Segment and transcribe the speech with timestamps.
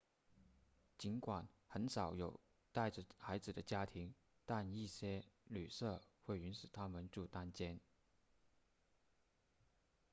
[0.97, 2.39] 尽管很少有
[2.71, 4.11] 带着孩子的家庭
[4.47, 7.79] 但一些旅舍会允许他们住单间